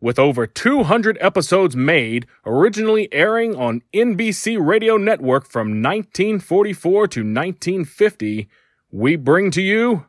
[0.00, 8.48] with over 200 episodes made, originally airing on NBC Radio Network from 1944 to 1950,
[8.90, 10.06] we bring to you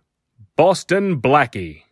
[0.55, 1.83] Boston Blackie.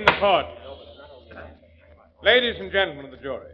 [0.00, 0.46] In the court.
[2.22, 3.52] Ladies and gentlemen of the jury,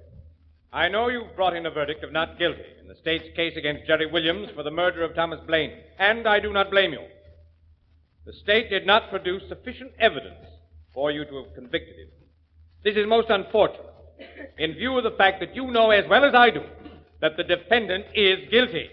[0.72, 3.86] I know you've brought in a verdict of not guilty in the state's case against
[3.86, 7.05] Jerry Williams for the murder of Thomas Blaine, and I do not blame you.
[8.27, 10.47] The state did not produce sufficient evidence
[10.94, 12.08] for you to have convicted him.
[12.84, 13.86] This is most unfortunate,
[14.58, 16.62] in view of the fact that you know as well as I do
[17.20, 18.89] that the defendant is guilty.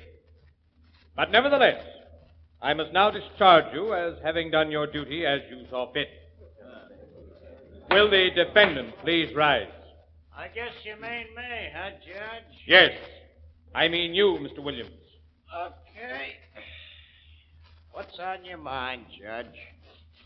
[1.15, 1.83] But nevertheless,
[2.61, 6.07] I must now discharge you as having done your duty as you saw fit.
[7.91, 9.67] Will the defendant please rise?
[10.35, 12.57] I guess you mean me, huh, Judge?
[12.67, 12.91] Yes,
[13.75, 14.63] I mean you, Mr.
[14.63, 14.89] Williams.
[15.55, 16.33] Okay.
[17.91, 19.55] What's on your mind, Judge?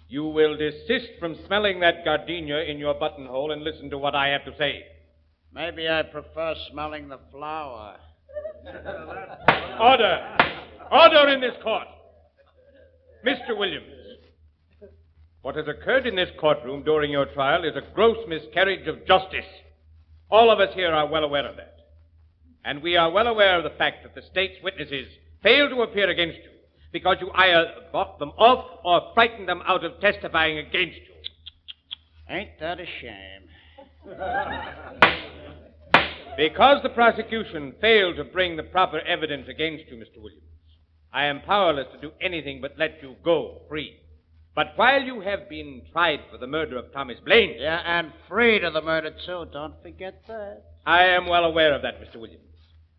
[0.08, 4.30] You will desist from smelling that gardenia in your buttonhole and listen to what I
[4.30, 4.86] have to say.
[5.54, 7.98] Maybe I prefer smelling the flower.
[9.82, 10.38] Order!
[10.92, 11.88] Order in this court!
[13.26, 13.58] Mr.
[13.58, 13.97] Williams,
[15.48, 19.46] what has occurred in this courtroom during your trial is a gross miscarriage of justice.
[20.30, 21.78] All of us here are well aware of that.
[22.66, 25.08] And we are well aware of the fact that the state's witnesses
[25.42, 26.50] failed to appear against you
[26.92, 31.16] because you either bought them off or frightened them out of testifying against you.
[32.30, 33.44] Ain't that a shame?
[36.38, 40.22] Because the prosecution failed to bring the proper evidence against you, Mr.
[40.22, 40.44] Williams,
[41.12, 43.98] I am powerless to do anything but let you go free.
[44.58, 48.60] But while you have been tried for the murder of Thomas Blaine, Yeah, and free
[48.64, 49.46] of the murder, too.
[49.54, 50.64] Don't forget that.
[50.84, 52.20] I am well aware of that, Mr.
[52.20, 52.42] Williams.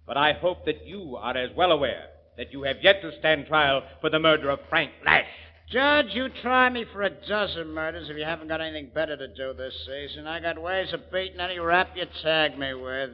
[0.07, 2.05] But I hope that you are as well aware
[2.37, 5.27] that you have yet to stand trial for the murder of Frank Lash.
[5.69, 9.27] Judge, you try me for a dozen murders if you haven't got anything better to
[9.27, 10.29] do this season.
[10.29, 13.11] I got ways of beating any rap you tag me with.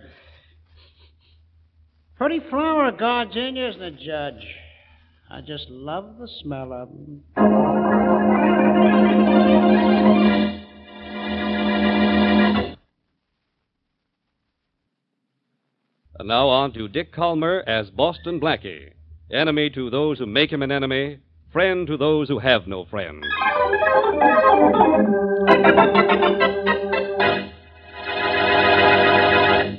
[2.19, 4.47] Pretty flower of gardenia, isn't it, Judge?
[5.31, 7.94] I just love the smell of them.
[16.25, 18.93] And now on to Dick Kollmar as Boston Blackie.
[19.31, 21.19] Enemy to those who make him an enemy,
[21.53, 23.23] friend to those who have no friend.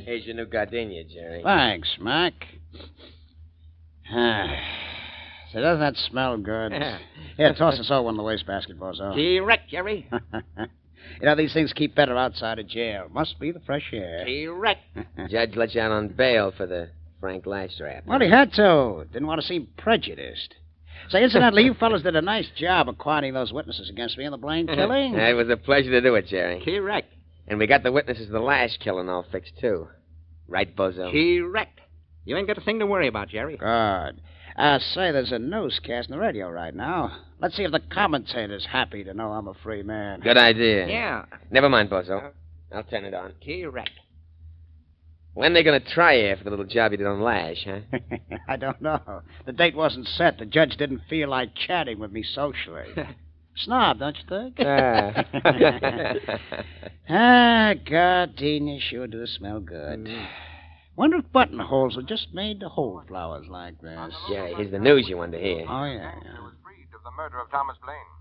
[0.06, 1.42] Here's your new gardenia, Jerry.
[1.44, 2.34] Thanks, Mac.
[5.52, 6.74] So doesn't that smell good?
[7.38, 9.16] Here, toss us all one in the wastebasket, Bozo.
[9.16, 10.08] Correct, Jerry.
[11.20, 13.08] you know, these things keep better outside of jail.
[13.12, 14.26] Must be the fresh air.
[14.26, 14.82] Correct.
[15.30, 16.90] Judge let you out on bail for the
[17.20, 18.04] Frank Lash rap.
[18.06, 19.06] Well, he had to.
[19.12, 20.56] Didn't want to seem prejudiced.
[21.10, 24.32] Say, incidentally, you fellas did a nice job of quieting those witnesses against me in
[24.32, 25.14] the Blaine killing.
[25.16, 26.62] it was a pleasure to do it, Jerry.
[26.64, 27.12] Correct.
[27.48, 29.88] And we got the witnesses of the Lash killing all fixed, too.
[30.48, 31.12] Right, Bozo?
[31.12, 31.80] Correct.
[32.26, 33.58] You ain't got a thing to worry about, Jerry.
[33.58, 34.22] Good.
[34.56, 37.18] Uh, say, there's a newscast on the radio right now.
[37.42, 40.22] Let's see if the commentator's happy to know I'm a free man.
[40.22, 40.88] Good idea.
[40.88, 41.26] Yeah.
[41.52, 42.32] Never mind, Bozo.
[42.74, 43.34] I'll turn it on.
[43.44, 43.90] Correct.
[45.34, 47.80] When they going to try you for the little job you did on Lash, huh?
[48.48, 49.22] I don't know.
[49.46, 50.38] The date wasn't set.
[50.38, 52.88] The judge didn't feel like chatting with me socially.
[53.58, 54.56] Snob, don't you think?
[54.60, 55.26] Ah.
[57.10, 60.10] ah, gardenia sure do smell good.
[60.96, 64.16] Wonder if buttonholes were just made to hold flowers like this.
[64.30, 65.68] Jerry, here's the news you want to hear.
[65.68, 66.16] Oh, yeah.
[66.40, 68.12] was freed of the murder of Thomas Blaine.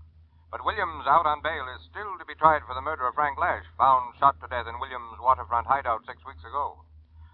[0.51, 3.39] But Williams, out on bail, is still to be tried for the murder of Frank
[3.39, 6.83] Lash, found shot to death in Williams' waterfront hideout six weeks ago.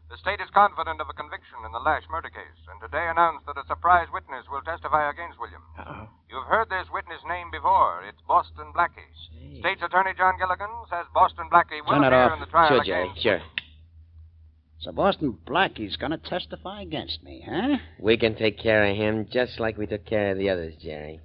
[0.09, 3.45] The state is confident of a conviction in the Lash murder case, and today announced
[3.47, 5.65] that a surprise witness will testify against Williams.
[6.29, 8.03] You've heard this witness name before.
[8.05, 9.07] It's Boston Blackie.
[9.59, 13.41] State's Attorney John Gilligan says Boston Blackie will appear in the trial Sure, Jerry, sure.
[14.81, 17.77] So Boston Blackie's gonna testify against me, huh?
[17.99, 21.19] We can take care of him just like we took care of the others, Jerry.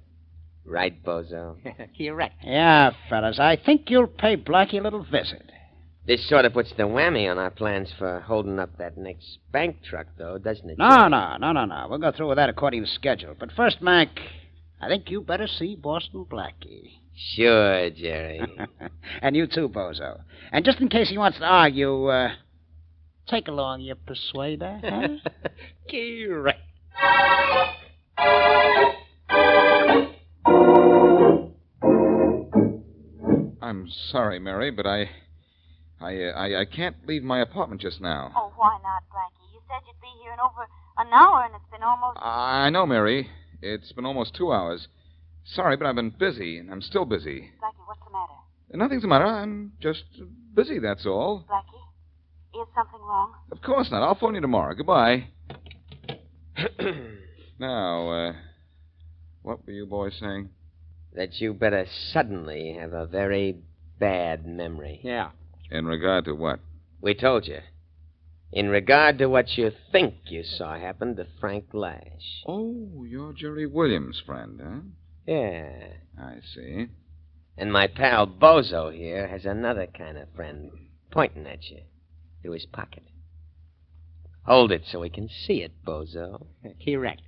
[0.63, 1.55] Right, Bozo?
[1.97, 2.35] Correct.
[2.43, 5.51] Yeah, fellas, I think you'll pay Blackie a little visit.
[6.05, 9.77] This sort of puts the whammy on our plans for holding up that next bank
[9.83, 10.77] truck, though, doesn't it?
[10.77, 11.09] No, Jerry?
[11.09, 11.87] no, no, no, no.
[11.89, 13.35] We'll go through with that according to schedule.
[13.37, 14.09] But first, Mac,
[14.79, 16.91] I think you better see Boston Blackie.
[17.35, 18.41] Sure, Jerry.
[19.21, 20.21] and you too, Bozo.
[20.51, 22.29] And just in case he wants to argue, uh,
[23.27, 25.07] take along your persuader, huh?
[25.89, 26.61] Correct.
[33.61, 35.09] I'm sorry, Mary, but I.
[35.99, 38.31] I, uh, I, I can't leave my apartment just now.
[38.35, 39.51] Oh, why not, Blackie?
[39.51, 40.67] You said you'd be here in over
[40.99, 42.19] an hour, and it's been almost.
[42.21, 43.27] I know, Mary.
[43.63, 44.87] It's been almost two hours.
[45.43, 47.49] Sorry, but I've been busy, and I'm still busy.
[47.59, 48.33] Blackie, what's the matter?
[48.73, 49.25] Nothing's the matter.
[49.25, 50.03] I'm just
[50.53, 51.45] busy, that's all.
[51.49, 51.81] Blackie,
[52.61, 53.33] is something wrong?
[53.51, 54.03] Of course not.
[54.03, 54.73] I'll phone you tomorrow.
[54.75, 55.29] Goodbye.
[57.59, 58.33] now, uh,
[59.41, 60.49] what were you boys saying?
[61.17, 63.57] that you better suddenly have a very
[63.99, 65.01] bad memory.
[65.03, 65.31] Yeah.
[65.71, 66.59] In regard to what?
[67.01, 67.59] We told you.
[68.53, 72.43] In regard to what you think you saw happen to Frank Lash.
[72.47, 74.79] Oh, you're Jerry Williams' friend, huh?
[75.25, 75.87] Yeah.
[76.17, 76.87] I see.
[77.57, 80.69] And my pal Bozo here has another kind of friend
[81.11, 81.81] pointing at you
[82.41, 83.03] through his pocket.
[84.43, 86.45] Hold it so we can see it, Bozo.
[86.85, 87.21] Correct.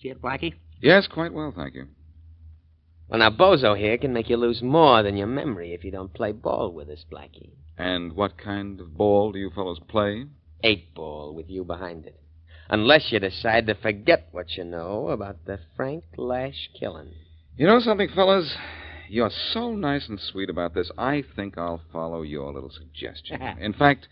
[0.00, 0.54] See it, Blackie?
[0.80, 1.86] Yes, quite well, thank you.
[3.08, 6.12] Well, now, Bozo here can make you lose more than your memory if you don't
[6.12, 7.50] play ball with us, Blackie.
[7.78, 10.26] And what kind of ball do you fellows play?
[10.62, 12.18] Eight ball with you behind it.
[12.68, 17.12] Unless you decide to forget what you know about the Frank Lash killing.
[17.56, 18.56] You know something, fellas?
[19.12, 23.42] You're so nice and sweet about this, I think I'll follow your little suggestion.
[23.60, 24.08] In fact,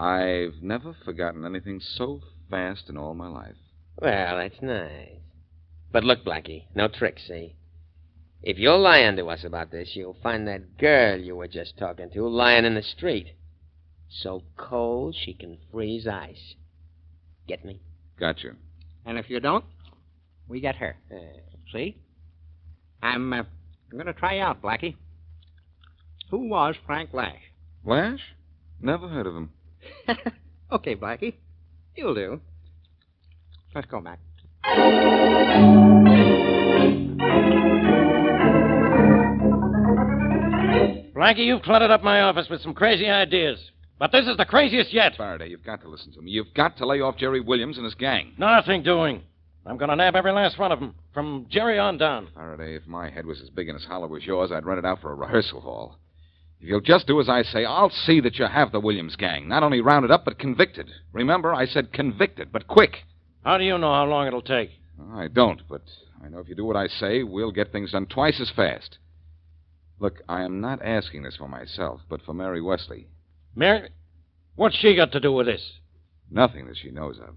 [0.00, 3.56] I've never forgotten anything so fast in all my life.
[4.00, 5.18] Well, that's nice.
[5.92, 7.56] But look, Blackie, no tricks, see?
[8.42, 12.08] If you're lying to us about this, you'll find that girl you were just talking
[12.14, 13.34] to lying in the street.
[14.08, 16.54] So cold she can freeze ice.
[17.46, 17.82] Get me?
[18.18, 18.52] Gotcha.
[19.04, 19.66] And if you don't,
[20.48, 20.96] we get her.
[21.12, 21.40] Uh,
[21.74, 21.98] See?
[23.02, 23.42] I'm, uh,
[23.90, 24.96] I'm going to try out, Blackie.
[26.30, 27.40] Who was Frank Lash?
[27.84, 28.20] Lash?
[28.80, 29.50] Never heard of him.
[30.72, 31.34] okay, Blackie.
[31.96, 32.40] You'll do.
[33.74, 34.18] Let's go, Mac.
[41.16, 43.58] Blackie, you've cluttered up my office with some crazy ideas.
[43.98, 45.16] But this is the craziest yet.
[45.16, 46.30] Faraday, you've got to listen to me.
[46.30, 48.34] You've got to lay off Jerry Williams and his gang.
[48.38, 49.22] Nothing doing.
[49.66, 52.28] I'm going to nab every last one of them, from Jerry on down.
[52.32, 54.84] Faraday, if my head was as big and as hollow as yours, I'd rent it
[54.84, 55.98] out for a rehearsal hall.
[56.60, 59.48] If you'll just do as I say, I'll see that you have the Williams gang.
[59.48, 60.88] Not only rounded up, but convicted.
[61.12, 62.98] Remember, I said convicted, but quick.
[63.44, 64.70] How do you know how long it'll take?
[65.12, 65.82] I don't, but
[66.24, 68.98] I know if you do what I say, we'll get things done twice as fast.
[69.98, 73.08] Look, I am not asking this for myself, but for Mary Wesley.
[73.56, 73.88] Mary,
[74.54, 75.80] what's she got to do with this?
[76.30, 77.34] Nothing that she knows of.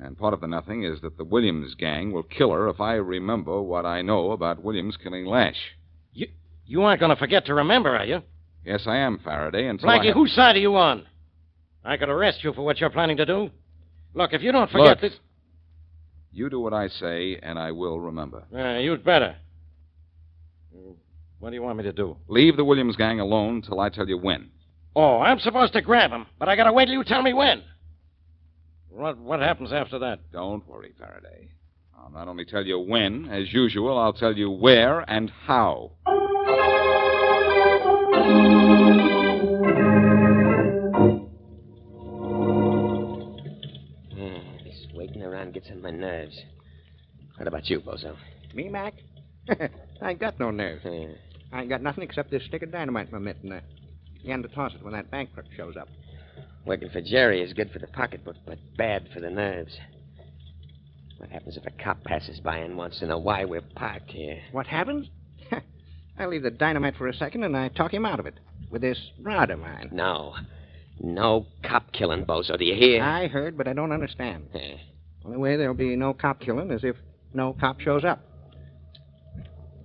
[0.00, 2.94] And part of the nothing is that the Williams gang will kill her if I
[2.94, 5.56] remember what I know about Williams killing Lash.
[6.12, 6.28] You
[6.66, 8.22] you aren't going to forget to remember, are you?
[8.64, 11.06] Yes, I am, Faraday, And Blackie, have- whose side are you on?
[11.84, 13.50] I could arrest you for what you're planning to do.
[14.14, 15.00] Look, if you don't forget Look.
[15.00, 15.18] this.
[16.32, 18.44] You do what I say, and I will remember.
[18.54, 19.36] Uh, you'd better.
[21.38, 22.16] What do you want me to do?
[22.26, 24.50] Leave the Williams gang alone till I tell you when.
[24.96, 27.62] Oh, I'm supposed to grab him, but I gotta wait till you tell me when.
[28.90, 30.32] What what happens after that?
[30.32, 31.48] Don't worry, Faraday.
[31.96, 35.92] I'll not only tell you when, as usual, I'll tell you where and how.
[44.14, 46.40] Hmm, this waiting around gets on my nerves.
[47.36, 48.16] What about you, Bozo?
[48.54, 48.94] Me, Mac?
[50.00, 50.84] I ain't got no nerves.
[50.84, 51.14] Uh,
[51.52, 53.60] I ain't got nothing except this stick of dynamite in my mitt, and uh,
[54.22, 55.88] you to toss it when that bank clerk shows up.
[56.68, 59.76] Working for Jerry is good for the pocketbook, but bad for the nerves.
[61.16, 64.38] What happens if a cop passes by and wants to know why we're parked here?
[64.52, 65.08] What happens?
[66.18, 68.34] I leave the dynamite for a second, and I talk him out of it
[68.70, 69.88] with this rod of mine.
[69.92, 70.34] No.
[71.00, 72.56] No cop killing, Bozo.
[72.58, 73.02] Do you hear?
[73.02, 74.48] I heard, but I don't understand.
[74.54, 74.76] Eh,
[75.24, 76.96] Only way there'll be no cop killing is if
[77.32, 78.20] no cop shows up.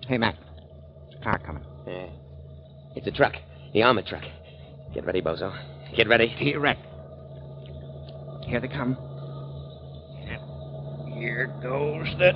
[0.07, 0.35] Hey, Mac.
[1.09, 1.63] There's a car coming.
[1.87, 2.09] Yeah.
[2.95, 3.33] It's a truck.
[3.73, 4.23] The armored truck.
[4.93, 5.51] Get ready, Bozo.
[5.95, 6.35] Get ready.
[6.39, 6.81] Direct.
[8.45, 8.97] Here they come.
[11.15, 12.31] Here goes the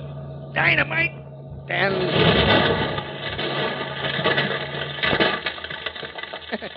[0.54, 1.10] dynamite.
[1.68, 1.94] And.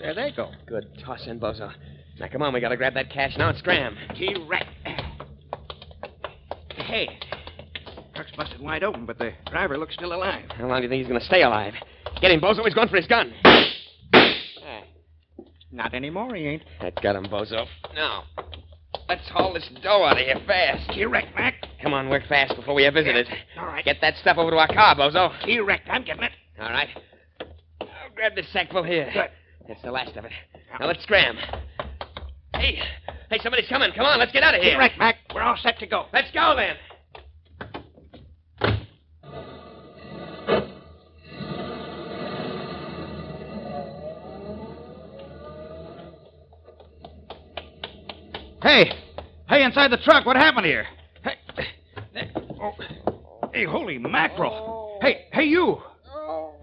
[0.00, 0.50] there they go.
[0.66, 1.72] Good tossing, Bozo.
[2.20, 3.96] Now, come on, we gotta grab that cash now and scram.
[4.16, 4.66] T-Rex.
[6.76, 7.08] Hey,
[8.14, 10.44] truck's busted wide open, but the driver looks still alive.
[10.56, 11.74] How long do you think he's gonna stay alive?
[12.20, 12.64] Get him, Bozo.
[12.64, 13.34] He's going for his gun.
[15.76, 16.62] Not anymore, he ain't.
[16.80, 17.66] That got him, Bozo.
[17.94, 18.24] Now,
[19.10, 20.90] let's haul this dough out of here fast.
[20.90, 21.54] T-Rex, Mac.
[21.82, 23.26] Come on, work fast before we have visitors.
[23.58, 23.84] All right.
[23.84, 25.30] Get that stuff over to our car, Bozo.
[25.44, 26.32] T-Rex, I'm getting it.
[26.58, 26.88] All right.
[27.82, 29.10] I'll grab this sackful here.
[29.12, 29.28] Good.
[29.68, 30.32] That's the last of it.
[30.80, 31.36] Now let's scram.
[32.54, 32.78] Hey,
[33.28, 33.90] hey, somebody's coming.
[33.94, 34.72] Come on, let's get out of here.
[34.72, 35.16] T-Rex, Mac.
[35.34, 36.06] We're all set to go.
[36.14, 36.76] Let's go then.
[48.66, 48.90] Hey,
[49.48, 50.84] hey, inside the truck, what happened here?
[51.22, 51.34] Hey,
[52.12, 52.72] hey, oh,
[53.54, 54.98] hey, holy mackerel!
[55.00, 55.80] Hey, hey, you!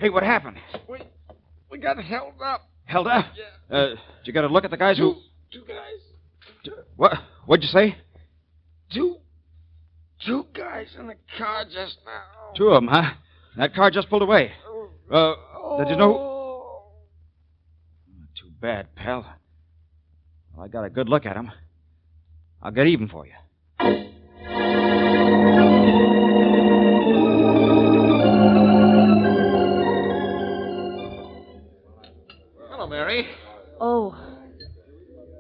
[0.01, 0.57] Hey, what happened?
[0.89, 0.97] We
[1.71, 2.67] we got held up.
[2.83, 3.27] Held up?
[3.37, 3.77] Yeah.
[3.77, 5.15] Uh, did you get a look at the guys who?
[5.49, 6.75] Two guys.
[6.97, 7.13] What?
[7.45, 7.95] What'd you say?
[8.93, 9.15] Two
[10.25, 12.51] two guys in the car just now.
[12.57, 13.11] Two of them, huh?
[13.55, 14.51] That car just pulled away.
[15.09, 15.35] Uh,
[15.77, 16.83] did you know?
[18.37, 19.25] Too bad, pal.
[20.53, 21.49] Well, I got a good look at him.
[22.63, 23.33] I'll get even for you.
[32.69, 33.27] Hello, Mary.
[33.81, 34.15] Oh.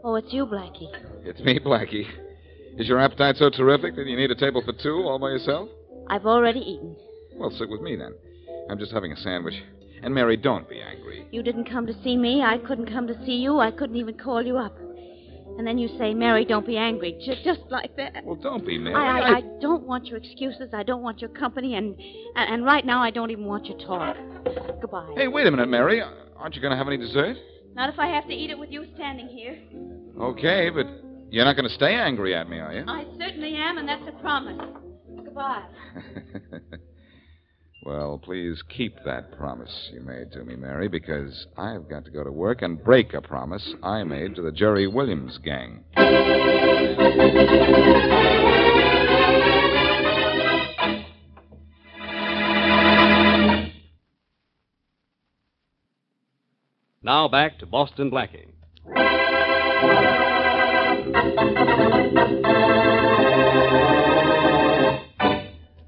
[0.03, 0.89] Oh, it's you, Blackie.
[1.23, 2.05] It's me, Blackie.
[2.77, 5.69] Is your appetite so terrific that you need a table for two all by yourself?
[6.09, 6.97] I've already eaten.
[7.37, 8.13] Well, sit with me then.
[8.69, 9.55] I'm just having a sandwich.
[10.01, 11.25] And Mary, don't be angry.
[11.31, 12.41] You didn't come to see me.
[12.41, 13.59] I couldn't come to see you.
[13.59, 14.77] I couldn't even call you up.
[15.57, 17.15] And then you say, Mary, don't be angry.
[17.25, 18.23] Just, just like that.
[18.25, 18.95] Well, don't be, Mary.
[18.95, 20.69] I, I, I don't want your excuses.
[20.73, 21.75] I don't want your company.
[21.75, 21.95] And,
[22.35, 24.17] and, and right now, I don't even want your talk.
[24.81, 25.13] Goodbye.
[25.15, 26.01] Hey, wait a minute, Mary.
[26.35, 27.37] Aren't you going to have any dessert?
[27.75, 29.59] Not if I have to eat it with you standing here.
[30.19, 30.85] Okay, but
[31.29, 32.85] you're not going to stay angry at me, are you?
[32.87, 34.59] I certainly am, and that's a promise.
[35.23, 35.65] Goodbye.
[37.85, 42.23] well, please keep that promise you made to me, Mary, because I've got to go
[42.23, 45.83] to work and break a promise I made to the Jerry Williams gang.
[57.05, 58.47] Now back to Boston Blackie.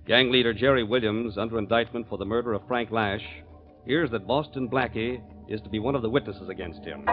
[0.08, 3.24] Gang leader Jerry Williams, under indictment for the murder of Frank Lash,
[3.88, 5.20] hears that Boston Blackie
[5.50, 7.08] is to be one of the witnesses against him.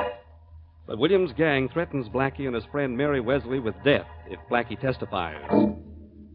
[0.87, 5.41] But Williams' gang threatens Blackie and his friend Mary Wesley with death if Blackie testifies.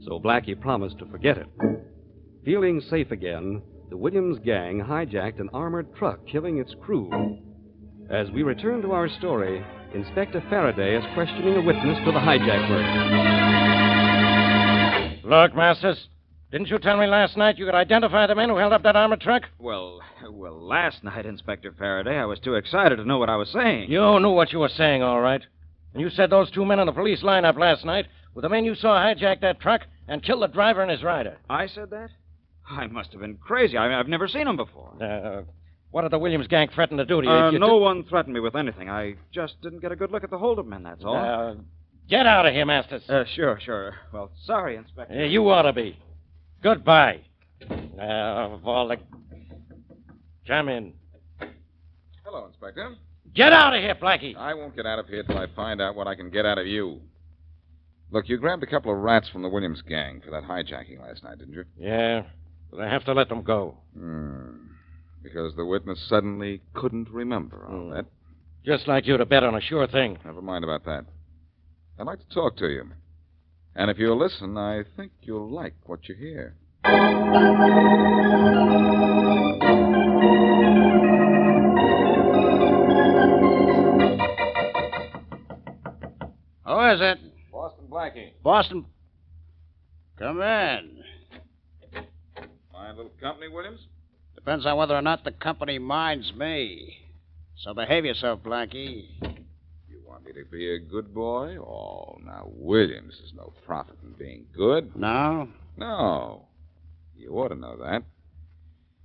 [0.03, 1.47] So Blackie promised to forget it.
[2.43, 3.61] Feeling safe again,
[3.91, 7.37] the Williams gang hijacked an armored truck, killing its crew.
[8.09, 12.67] As we return to our story, Inspector Faraday is questioning a witness to the hijack
[12.67, 12.97] murder.
[15.23, 16.07] Look, Masters.
[16.51, 18.95] Didn't you tell me last night you could identify the men who held up that
[18.95, 19.43] armored truck?
[19.59, 19.99] Well,
[20.29, 23.91] well, last night, Inspector Faraday, I was too excited to know what I was saying.
[23.91, 25.41] You knew what you were saying, all right.
[25.93, 28.63] And you said those two men in the police lineup last night were the men
[28.63, 31.37] you saw hijack that truck and kill the driver and his rider.
[31.49, 32.09] I said that?
[32.69, 33.75] I must have been crazy.
[33.75, 34.93] I, I've never seen them before.
[35.03, 35.41] Uh,
[35.91, 37.33] what did the Williams gang threaten to do to you?
[37.33, 38.89] Uh, You no did- one threatened me with anything.
[38.89, 41.15] I just didn't get a good look at the holdup men, that's all.
[41.15, 41.55] Uh,
[42.09, 43.09] get out of here, Masters.
[43.09, 43.95] Uh, sure, sure.
[44.13, 45.25] Well, sorry, Inspector.
[45.25, 45.97] You ought to be.
[46.63, 47.21] Goodbye.
[47.95, 48.99] Now, the.
[50.47, 50.93] Come in.
[52.23, 52.95] Hello, Inspector.
[53.33, 54.35] Get out of here, Blackie.
[54.35, 56.57] I won't get out of here till I find out what I can get out
[56.57, 57.01] of you.
[58.09, 61.23] Look, you grabbed a couple of rats from the Williams gang for that hijacking last
[61.23, 61.65] night, didn't you?
[61.77, 62.23] Yeah,
[62.71, 63.77] but I have to let them go.
[63.97, 64.51] Hmm.
[65.21, 67.93] Because the witness suddenly couldn't remember all Hmm.
[67.93, 68.05] that.
[68.65, 70.17] Just like you to bet on a sure thing.
[70.25, 71.05] Never mind about that.
[71.99, 72.89] I'd like to talk to you.
[73.77, 76.55] And if you'll listen, I think you'll like what you hear.
[86.65, 87.19] Who is it?
[87.51, 88.31] Boston Blackie.
[88.41, 88.85] Boston.
[90.17, 91.03] Come in.
[92.73, 93.81] My little company, Williams?
[94.33, 96.97] Depends on whether or not the company minds me.
[97.57, 99.45] So behave yourself, Blackie.
[100.27, 101.57] Me to be a good boy?
[101.57, 104.93] Oh, now, Williams is no profit in being good.
[104.93, 105.47] No?
[105.77, 106.47] No.
[107.15, 108.03] You ought to know that.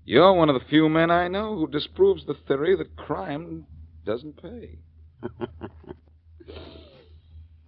[0.04, 3.66] You're one of the few men I know who disproves the theory that crime
[4.04, 4.78] doesn't pay.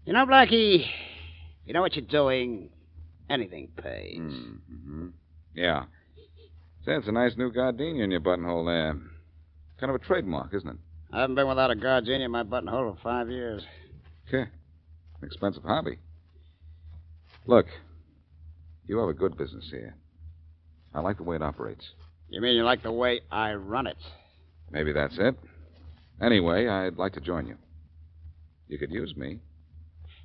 [0.07, 0.85] You know, Blackie,
[1.65, 2.69] you know what you're doing?
[3.31, 4.19] Anything pays.
[4.19, 5.07] Mm-hmm.
[5.55, 5.85] Yeah.
[6.85, 8.99] Say, it's a nice new gardenia in your buttonhole there.
[9.81, 10.77] Kind of a trademark, isn't it?
[11.14, 13.62] I haven't been without a gardenia in my buttonhole for five years.
[14.26, 14.50] Okay.
[15.21, 15.99] An expensive hobby.
[17.47, 17.66] Look,
[18.88, 19.94] you have a good business here.
[20.92, 21.85] I like the way it operates.
[22.30, 23.97] You mean you like the way I run it?
[24.73, 25.37] Maybe that's it.
[26.21, 27.59] Anyway, I'd like to join you.
[28.66, 29.38] You could use me.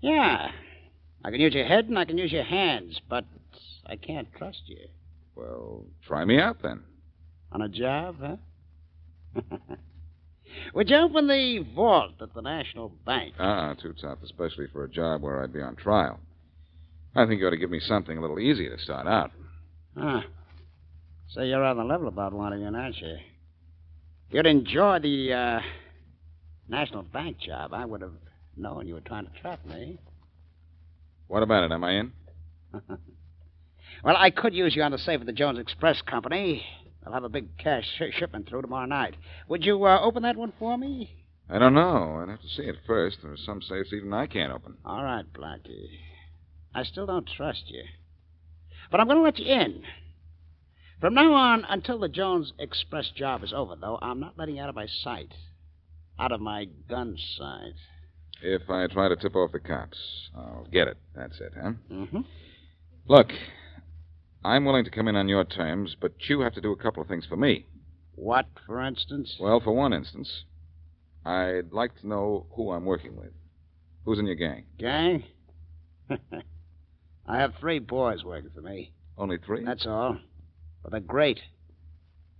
[0.01, 0.48] Yeah.
[1.24, 3.25] I can use your head and I can use your hands, but
[3.86, 4.88] I can't trust you.
[5.36, 6.81] Well, try me out then.
[7.51, 9.41] On a job, huh?
[10.74, 13.34] Would you open the vault at the National Bank?
[13.39, 16.20] Ah, too tough, especially for a job where I'd be on trial.
[17.15, 19.32] I think you ought to give me something a little easier to start out.
[19.98, 20.24] Ah.
[21.29, 23.18] So you're on the level about wanting it, aren't you?
[24.32, 25.60] You'd enjoy the uh,
[26.68, 27.74] National Bank job.
[27.74, 28.13] I would have
[28.56, 29.98] known you were trying to trap me.
[31.27, 31.72] What about it?
[31.72, 32.12] Am I in?
[34.03, 36.63] well, I could use you on the safe of the Jones Express Company.
[37.06, 39.15] I'll have a big cash shipment through tomorrow night.
[39.48, 41.25] Would you uh, open that one for me?
[41.50, 42.20] I don't know.
[42.22, 43.18] I'd have to see it first.
[43.24, 44.77] There are some safes even I can't open.
[44.86, 46.00] All right, Blackie.
[46.75, 47.84] I still don't trust you.
[48.91, 49.84] But I'm going to let you in.
[51.01, 54.62] From now on, until the Jones Express job is over, though, I'm not letting you
[54.62, 55.34] out of my sight.
[56.20, 57.74] Out of my gun sight.
[58.41, 59.98] If I try to tip off the cops,
[60.36, 60.98] I'll get it.
[61.15, 61.72] That's it, huh?
[61.91, 62.20] Mm-hmm.
[63.08, 63.27] Look,
[64.43, 67.01] I'm willing to come in on your terms, but you have to do a couple
[67.01, 67.65] of things for me.
[68.15, 69.36] What, for instance?
[69.39, 70.43] Well, for one instance,
[71.25, 73.31] I'd like to know who I'm working with.
[74.05, 74.65] Who's in your gang?
[74.77, 75.24] Gang?
[77.27, 78.91] I have three boys working for me.
[79.17, 79.63] Only three?
[79.65, 80.17] That's all.
[80.81, 81.39] But they're great.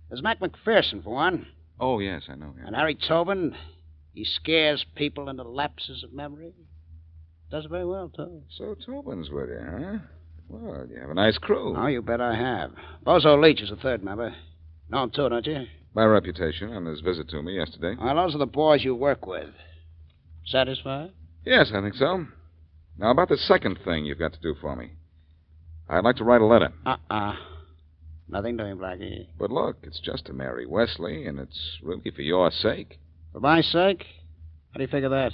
[0.08, 1.46] There's Mac McPherson, for one.
[1.78, 2.64] Oh, yes, I know him.
[2.66, 3.54] And Harry Tobin.
[4.12, 6.52] He scares people into lapses of memory.
[7.50, 8.42] Does it very well, too.
[8.56, 9.98] So Tobin's with you, huh?
[10.50, 11.76] Well, you have a nice crew.
[11.78, 12.72] Oh, you bet I have.
[13.06, 14.34] Bozo Leach is the third member.
[14.90, 15.66] Know him, too, don't you?
[15.94, 17.94] By reputation on his visit to me yesterday.
[18.00, 19.50] Well, those are the boys you work with.
[20.46, 21.12] Satisfied?
[21.44, 22.26] Yes, I think so.
[22.98, 24.92] Now, about the second thing you've got to do for me.
[25.88, 26.72] I'd like to write a letter.
[26.84, 27.34] Uh-uh.
[28.28, 29.28] Nothing doing, Blackie.
[29.38, 32.98] But look, it's just to Mary Wesley, and it's really for your sake.
[33.32, 34.04] For my sake?
[34.72, 35.32] How do you figure that?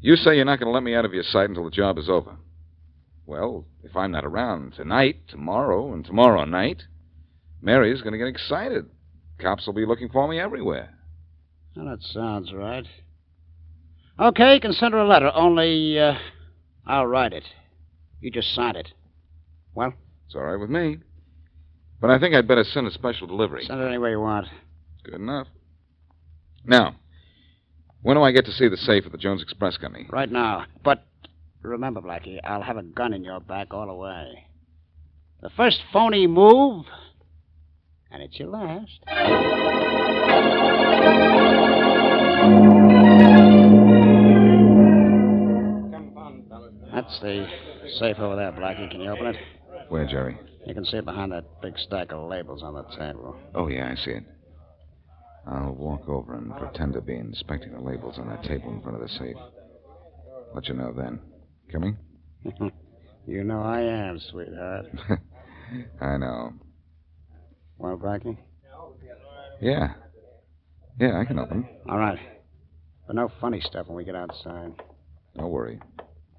[0.00, 1.98] You say you're not going to let me out of your sight until the job
[1.98, 2.36] is over.
[3.28, 6.84] Well, if I'm not around tonight, tomorrow, and tomorrow night,
[7.60, 8.86] Mary's going to get excited.
[9.38, 10.94] Cops will be looking for me everywhere.
[11.76, 12.86] Well, that sounds right.
[14.18, 16.14] Okay, you can send her a letter, only uh,
[16.86, 17.44] I'll write it.
[18.22, 18.88] You just sign it.
[19.74, 19.92] Well?
[20.24, 20.96] It's all right with me.
[22.00, 23.64] But I think I'd better send a special delivery.
[23.66, 24.46] Send it any way you want.
[25.04, 25.48] Good enough.
[26.64, 26.96] Now,
[28.00, 30.06] when do I get to see the safe at the Jones Express Company?
[30.08, 30.64] Right now.
[30.82, 31.04] But
[31.62, 34.46] remember, Blackie, I'll have a gun in your back all the way.
[35.40, 36.84] The first phony move,
[38.10, 39.00] and it's your last.
[46.92, 47.46] That's the
[47.98, 48.90] safe over there, Blackie.
[48.90, 49.36] Can you open it?
[49.88, 50.38] Where, Jerry?
[50.66, 53.36] You can see it behind that big stack of labels on the table.
[53.54, 54.24] Oh, yeah, I see it.
[55.46, 59.00] I'll walk over and pretend to be inspecting the labels on that table in front
[59.00, 59.36] of the safe.
[60.54, 61.20] Let you know then.
[61.70, 61.96] Coming?
[63.26, 64.86] you know I am, sweetheart.
[66.00, 66.52] I know.
[67.78, 68.38] Well, Blackie?
[69.60, 69.94] Yeah.
[70.98, 71.68] Yeah, I can open.
[71.88, 72.18] All right.
[73.06, 74.72] But no funny stuff when we get outside.
[75.34, 75.80] No worry.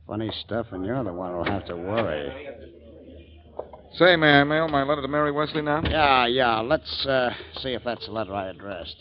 [0.08, 2.50] Funny stuff, and you're the one who'll have to worry.
[3.94, 5.82] Say, may I mail my letter to Mary Wesley now?
[5.84, 6.60] Yeah, yeah.
[6.60, 8.96] Let's uh, see if that's the letter I addressed.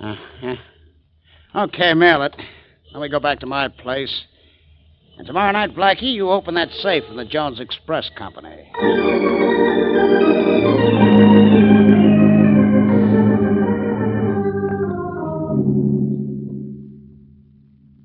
[0.00, 0.54] Uh-huh.
[1.54, 2.34] Okay, mail it.
[2.92, 4.24] Then we go back to my place.
[5.20, 8.70] And tomorrow night, Blackie, you open that safe in the Jones Express Company.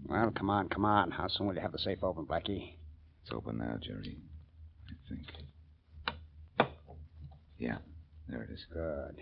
[0.04, 1.12] Well, come on, come on.
[1.12, 2.74] How soon will you have the safe open, Blackie?
[3.24, 4.18] It's open now, Jerry.
[4.90, 6.68] I think.
[7.58, 7.78] Yeah,
[8.28, 8.66] there it is.
[8.74, 9.22] Good.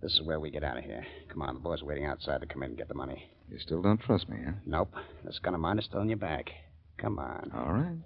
[0.00, 1.04] This is where we get out of here.
[1.28, 3.32] Come on, the boys are waiting outside to come in and get the money.
[3.50, 4.52] You still don't trust me, huh?
[4.64, 4.94] Nope.
[5.24, 6.52] This gun of mine is still in your back.
[6.98, 7.50] Come on.
[7.54, 7.98] All right.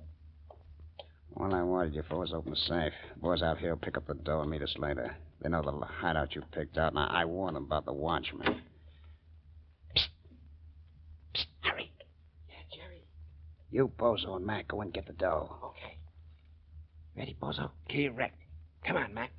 [1.36, 2.92] All I wanted you for was open the safe.
[3.14, 5.16] The boys out here will pick up the dough and meet us later.
[5.40, 8.62] They know the hideout you picked out, and I, I warned them about the watchman.
[9.96, 10.08] Psst.
[11.34, 11.46] Psst.
[11.60, 11.92] Hurry.
[12.48, 13.04] Yeah, Jerry.
[13.70, 15.56] You, Bozo, and Mac go and get the dough.
[15.64, 15.98] Okay.
[17.16, 17.70] Ready, Bozo?
[17.88, 18.36] Key erect.
[18.86, 19.30] Come on, Mac.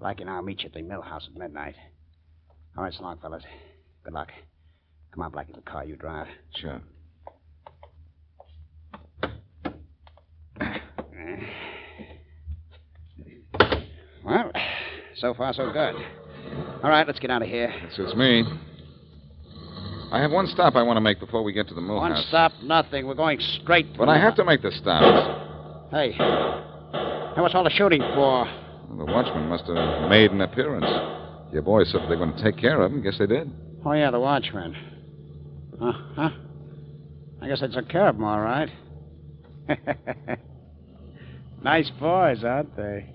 [0.00, 1.74] Blackie and I'll meet you at the mill house at midnight.
[2.76, 3.42] All right, so long, fellas.
[4.04, 4.28] Good luck.
[5.12, 6.28] Come on, Blackie, the car you drive.
[6.56, 6.80] Sure.
[14.24, 14.52] Well,
[15.16, 15.94] so far, so good.
[16.82, 17.72] All right, let's get out of here.
[17.82, 18.44] That suits me.
[20.12, 22.12] I have one stop I want to make before we get to the mill One
[22.12, 22.26] house.
[22.28, 23.06] stop, nothing.
[23.06, 23.96] We're going straight.
[23.96, 25.90] But I have to make the stop.
[25.90, 26.12] Hey.
[26.12, 28.44] Hey, what's all the shooting for?
[28.44, 30.86] Well, the watchman must have made an appearance.
[31.52, 33.02] Your boys said they're going to take care of him.
[33.02, 33.52] Guess they did.
[33.84, 34.74] Oh, yeah, the watchman.
[35.80, 35.92] Huh?
[36.16, 36.30] Huh?
[37.40, 38.68] I guess I took care of them, all right.
[41.62, 43.06] nice boys, aren't they?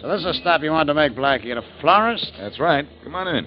[0.00, 2.32] So this is a stop you wanted to make, Blackie, at a florist?
[2.38, 2.86] That's right.
[3.04, 3.46] Come on in.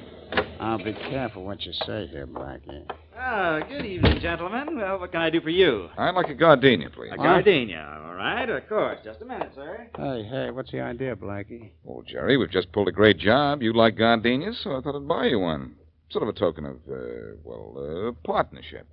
[0.60, 2.86] I'll be careful what you say here, Blackie.
[3.26, 4.76] Ah, good evening, gentlemen.
[4.76, 5.88] Well, what can I do for you?
[5.98, 7.10] I'd like a gardenia, please.
[7.14, 8.50] A gardenia, all right?
[8.50, 9.00] Of course.
[9.02, 9.88] Just a minute, sir.
[9.96, 11.70] Hey, hey, what's the idea, Blackie?
[11.86, 13.62] Well, Jerry, we've just pulled a great job.
[13.62, 15.76] You like gardenias, so I thought I'd buy you one.
[16.12, 18.88] Sort of a token of, uh, well, uh, partnership.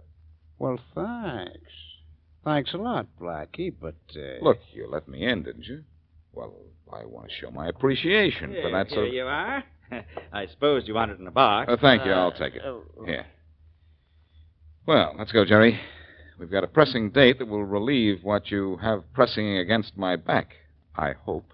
[0.60, 1.72] Well, thanks.
[2.44, 3.96] Thanks a lot, Blackie, but.
[4.14, 4.44] Uh...
[4.44, 5.82] Look, you let me in, didn't you?
[6.32, 6.54] Well,
[6.92, 9.14] I want to show my appreciation for Here, that here sort of.
[9.14, 9.64] you are.
[10.32, 11.68] I suppose you want it in a box.
[11.68, 12.12] Oh, thank you.
[12.12, 12.62] I'll take it.
[13.04, 13.26] Here.
[14.90, 15.78] Well, let's go, Jerry.
[16.36, 20.48] We've got a pressing date that will relieve what you have pressing against my back.
[20.96, 21.44] I hope.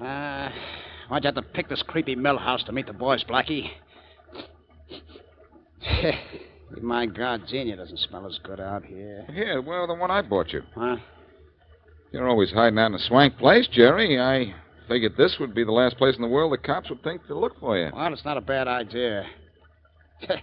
[0.00, 0.48] Uh,
[1.08, 3.68] why'd you have to pick this creepy mill house to meet the boys, Blackie?
[6.80, 9.26] My God, gardenia doesn't smell as good out here.
[9.34, 10.62] Here, well, the one I bought you.
[10.74, 10.96] Huh?
[12.10, 14.18] You're always hiding out in a swank place, Jerry.
[14.18, 14.54] I
[14.88, 17.38] figured this would be the last place in the world the cops would think to
[17.38, 17.90] look for you.
[17.94, 19.26] Well, it's not a bad idea.
[20.28, 20.40] I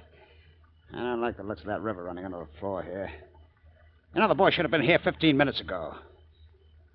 [0.93, 3.11] don't like the looks of that river running under the floor here.
[4.13, 5.95] You know, the boy should have been here 15 minutes ago.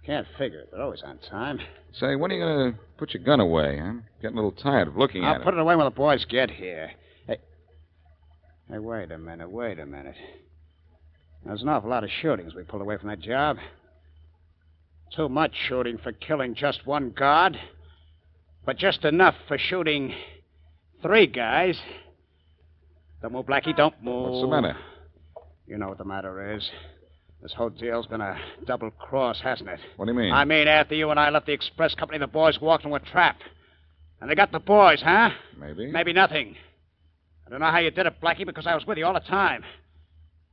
[0.06, 0.70] Can't figure it.
[0.72, 1.58] They're always on time.
[1.92, 3.78] Say, when are you going to put your gun away?
[3.78, 5.38] I'm getting a little tired of looking I'll at it.
[5.40, 6.92] I'll put it away when the boys get here.
[7.26, 7.36] Hey.
[8.70, 10.14] Hey, wait a minute, wait a minute.
[11.44, 13.58] There's an awful lot of shootings we pulled away from that job.
[15.14, 17.58] Too much shooting for killing just one guard,
[18.64, 20.14] but just enough for shooting
[21.02, 21.76] three guys.
[23.20, 24.30] Don't move, Blackie, don't move.
[24.30, 24.76] What's the matter?
[25.66, 26.68] You know what the matter is.
[27.42, 29.80] This whole deal's been a double cross, hasn't it?
[29.96, 30.32] What do you mean?
[30.32, 33.00] I mean, after you and I left the express company, the boys walked into a
[33.00, 33.38] trap.
[34.20, 35.30] And they got the boys, huh?
[35.58, 35.86] Maybe.
[35.90, 36.54] Maybe nothing.
[37.46, 39.20] I don't know how you did it, Blackie, because I was with you all the
[39.20, 39.64] time.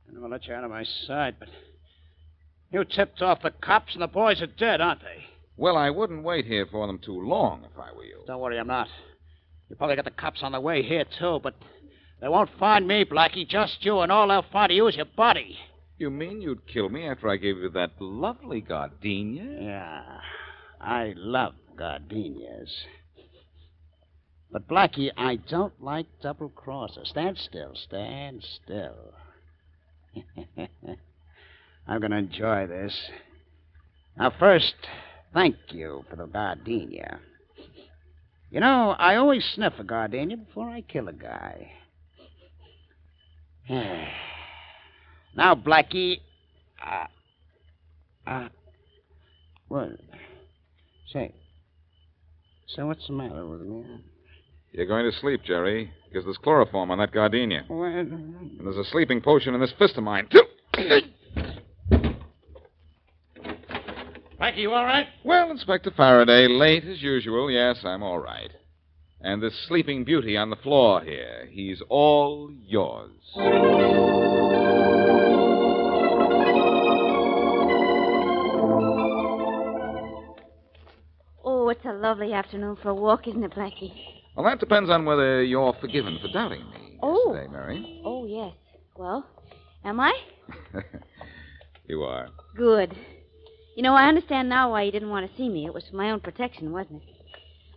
[0.08, 1.48] I never let you out of my sight, but
[2.70, 5.24] you tipped off the cops, and the boys are dead, aren't they?
[5.56, 8.22] Well, I wouldn't wait here for them too long if I were you.
[8.26, 8.88] Don't worry, I'm not.
[9.68, 11.54] You probably got the cops on the way here, too, but
[12.20, 13.48] they won't find me, Blackie.
[13.48, 15.58] Just you, and all they'll find of you is your body.
[15.98, 19.58] You mean you'd kill me after I gave you that lovely gardenia?
[19.60, 20.20] Yeah,
[20.80, 22.72] I love gardenias.
[24.50, 27.08] But, Blackie, I don't like double crossers.
[27.08, 29.12] Stand still, stand still.
[31.88, 32.94] I'm going to enjoy this.
[34.16, 34.74] Now, first,
[35.32, 37.20] thank you for the gardenia.
[38.50, 41.72] You know, I always sniff a gardenia before I kill a guy.
[45.36, 46.20] now, Blackie,
[46.84, 47.06] uh,
[48.26, 48.48] uh,
[49.68, 49.90] what?
[51.12, 51.32] Say,
[52.66, 53.84] so what's the matter with me?
[54.72, 57.64] You're going to sleep, Jerry, because there's chloroform on that gardenia.
[57.68, 60.42] Well, And there's a sleeping potion in this fist of mine, too.
[64.40, 65.06] Blackie, you all right?
[65.24, 67.50] Well, Inspector Faraday, late as usual.
[67.50, 68.50] Yes, I'm all right.
[69.20, 73.10] And this sleeping beauty on the floor here, he's all yours.
[81.44, 83.92] Oh, it's a lovely afternoon for a walk, isn't it, Blackie?
[84.36, 87.32] Well, that depends on whether you're forgiven for doubting me Oh.
[87.34, 88.02] yesterday, Mary.
[88.04, 88.52] Oh, yes.
[88.96, 89.26] Well,
[89.84, 90.12] am I?
[91.88, 92.28] you are.
[92.56, 92.96] Good.
[93.78, 95.64] You know, I understand now why you didn't want to see me.
[95.64, 97.08] It was for my own protection, wasn't it?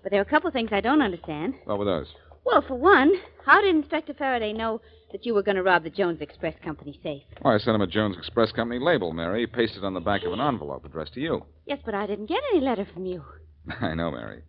[0.02, 1.54] But there are a couple of things I don't understand.
[1.66, 2.08] What were those?
[2.44, 3.14] Well, for one,
[3.46, 7.00] how did Inspector Faraday know that you were going to rob the Jones Express Company
[7.04, 7.22] safe?
[7.46, 10.34] Oh, I sent him a Jones Express Company label, Mary, pasted on the back of
[10.34, 11.46] an envelope addressed to you.
[11.68, 13.24] Yes, but I didn't get any letter from you.
[13.80, 14.42] I know, Mary.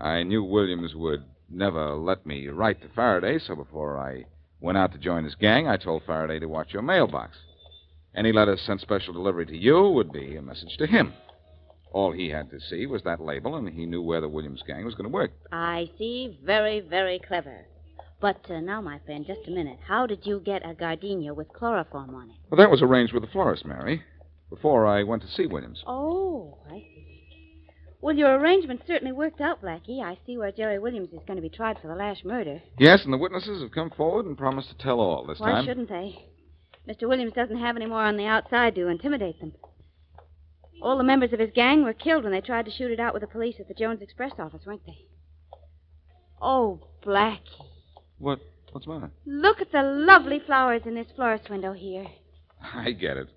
[0.00, 4.24] I knew Williams would never let me write to Faraday, so before I
[4.60, 7.36] went out to join his gang, I told Faraday to watch your mailbox.
[8.14, 11.12] Any letter sent special delivery to you would be a message to him.
[11.92, 14.84] All he had to see was that label, and he knew where the Williams gang
[14.84, 15.32] was going to work.
[15.52, 16.38] I see.
[16.44, 17.66] Very, very clever.
[18.20, 19.78] But uh, now, my friend, just a minute.
[19.86, 22.36] How did you get a gardenia with chloroform on it?
[22.50, 24.02] Well, that was arranged with the florist, Mary,
[24.50, 25.82] before I went to see Williams.
[25.86, 27.06] Oh, I see.
[28.02, 30.02] Well, your arrangement certainly worked out, Blackie.
[30.02, 32.62] I see where Jerry Williams is going to be tried for the Lash murder.
[32.78, 35.64] Yes, and the witnesses have come forward and promised to tell all this Why time.
[35.64, 36.29] Why shouldn't they?
[36.88, 37.08] Mr.
[37.08, 39.52] Williams doesn't have any more on the outside to intimidate them.
[40.82, 43.12] All the members of his gang were killed when they tried to shoot it out
[43.12, 45.04] with the police at the Jones Express office, weren't they?
[46.40, 47.66] Oh, Blackie.
[48.18, 48.40] What?
[48.72, 49.10] What's the matter?
[49.26, 52.06] Look at the lovely flowers in this florist window here.
[52.74, 53.28] I get it.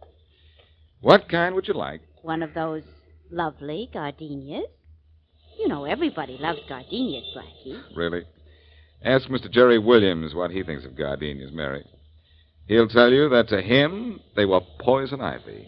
[1.02, 2.02] What kind would you like?
[2.22, 2.84] One of those
[3.30, 4.68] lovely gardenias.
[5.60, 7.82] You know everybody loves gardenias, Blackie.
[7.96, 8.24] Really?
[9.04, 9.52] Ask Mr.
[9.52, 11.86] Jerry Williams what he thinks of gardenias, Mary.
[12.68, 15.68] He'll tell you that to him, they were poison ivy.